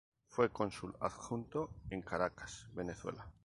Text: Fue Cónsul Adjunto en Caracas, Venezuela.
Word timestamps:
Fue 0.29 0.49
Cónsul 0.49 0.95
Adjunto 0.99 1.69
en 1.91 2.01
Caracas, 2.01 2.65
Venezuela. 2.73 3.27